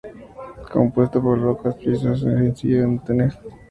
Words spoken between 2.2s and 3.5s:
muy sencilla de mantener.